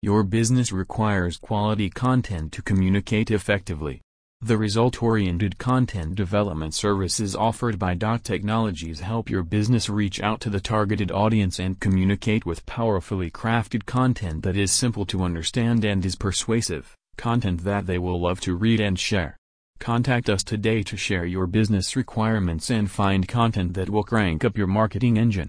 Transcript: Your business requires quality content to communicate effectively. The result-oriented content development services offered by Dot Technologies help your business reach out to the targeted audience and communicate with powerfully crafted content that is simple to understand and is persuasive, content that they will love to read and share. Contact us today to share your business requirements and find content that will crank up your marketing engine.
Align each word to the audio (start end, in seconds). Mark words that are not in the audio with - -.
Your 0.00 0.22
business 0.22 0.70
requires 0.70 1.38
quality 1.38 1.90
content 1.90 2.52
to 2.52 2.62
communicate 2.62 3.32
effectively. 3.32 4.00
The 4.40 4.56
result-oriented 4.56 5.58
content 5.58 6.14
development 6.14 6.74
services 6.74 7.34
offered 7.34 7.80
by 7.80 7.94
Dot 7.94 8.22
Technologies 8.22 9.00
help 9.00 9.28
your 9.28 9.42
business 9.42 9.90
reach 9.90 10.22
out 10.22 10.40
to 10.42 10.50
the 10.50 10.60
targeted 10.60 11.10
audience 11.10 11.58
and 11.58 11.80
communicate 11.80 12.46
with 12.46 12.64
powerfully 12.64 13.28
crafted 13.28 13.86
content 13.86 14.44
that 14.44 14.56
is 14.56 14.70
simple 14.70 15.04
to 15.06 15.24
understand 15.24 15.84
and 15.84 16.06
is 16.06 16.14
persuasive, 16.14 16.94
content 17.16 17.64
that 17.64 17.88
they 17.88 17.98
will 17.98 18.20
love 18.20 18.40
to 18.42 18.54
read 18.54 18.78
and 18.78 19.00
share. 19.00 19.36
Contact 19.80 20.30
us 20.30 20.44
today 20.44 20.84
to 20.84 20.96
share 20.96 21.24
your 21.24 21.48
business 21.48 21.96
requirements 21.96 22.70
and 22.70 22.88
find 22.88 23.26
content 23.26 23.74
that 23.74 23.90
will 23.90 24.04
crank 24.04 24.44
up 24.44 24.56
your 24.56 24.68
marketing 24.68 25.18
engine. 25.18 25.46